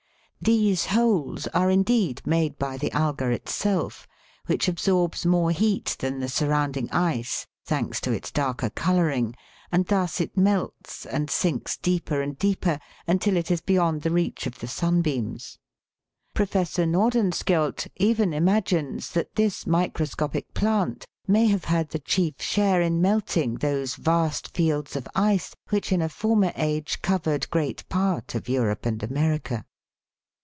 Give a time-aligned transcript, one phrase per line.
[0.43, 4.07] These holes are indeed made by the alga itself,
[4.47, 9.35] which absorbs more heat than the surrounding ice, thanks to its darker colouring,
[9.71, 14.47] and thus it melts and sinks deeper and deeper, until it is beyond the reach
[14.47, 15.59] of the sunbeams.
[16.33, 22.99] Professor Nordenskjold even imagines that this microscopic plant may have had the chief share in
[22.99, 28.49] melting those vast fields of ice which in a former age covered great part of
[28.49, 29.65] Europe and America.